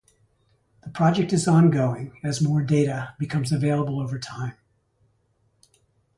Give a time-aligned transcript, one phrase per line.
[0.81, 4.53] The project is ongoing as more data becomes available over time.